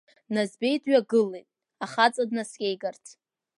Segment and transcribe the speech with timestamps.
[0.33, 1.47] Назбеи дҩагылеит,
[1.83, 3.05] ахаҵа днаскьеигарц.